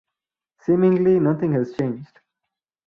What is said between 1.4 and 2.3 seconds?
has changed.